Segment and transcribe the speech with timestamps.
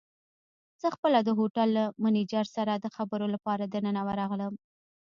[0.81, 4.53] زه خپله د هوټل له مېنېجر سره د خبرو لپاره دننه ورغلم.